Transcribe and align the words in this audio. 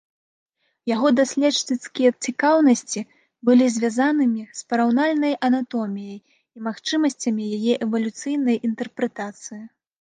Яго 0.95 1.07
даследчыцкія 1.19 2.09
цікаўнасці 2.27 3.03
былі 3.51 3.67
звязанымі 3.75 4.43
з 4.61 4.65
параўнаўчай 4.73 5.33
анатоміяй 5.51 6.19
і 6.19 6.57
магчымасцямі 6.71 7.43
яе 7.61 7.73
эвалюцыйнай 7.87 8.61
інтэрпрэтацыі. 8.73 9.63